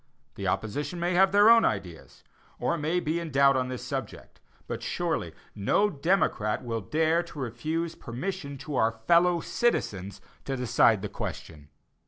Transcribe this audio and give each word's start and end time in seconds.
The 0.33 0.47
opposition 0.47 0.99
may 0.99 1.13
have 1.13 1.31
their 1.31 1.47
own 1.47 1.63
ideas, 1.63 2.23
or 2.57 2.75
may 2.75 2.99
be 2.99 3.19
in 3.19 3.29
doubt 3.29 3.55
upon 3.55 3.67
this 3.67 3.83
subject; 3.85 4.41
but 4.65 4.81
surely 4.81 5.31
no 5.53 5.91
true 5.91 5.99
democrat 6.01 6.63
will 6.63 6.81
dare 6.81 7.21
to 7.21 7.37
refuse 7.39 7.93
permission 7.93 8.57
to 8.65 8.77
our 8.77 8.93
fellow 9.05 9.41
citizens 9.41 10.19
to 10.45 10.57
decide 10.57 11.03
the 11.03 11.07
question. 11.09 11.69